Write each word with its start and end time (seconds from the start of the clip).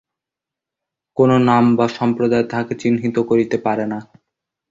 কোন 1.17 1.29
নাম 1.45 1.63
বা 1.75 1.85
সম্প্রদায় 1.97 2.45
তাঁহাকে 2.49 2.73
চিহ্নিত 2.81 3.17
করিতে 3.29 3.57
পারে 3.65 3.85
না। 3.85 3.99